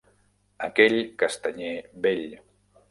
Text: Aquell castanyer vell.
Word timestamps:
Aquell 0.69 0.97
castanyer 1.25 1.79
vell. 2.09 2.29